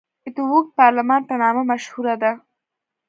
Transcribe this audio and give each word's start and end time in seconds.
د 0.35 0.37
اوږد 0.51 0.69
پارلمان 0.79 1.21
په 1.29 1.33
نامه 1.41 1.61
مشهوره 1.71 2.15
ده. 2.21 2.31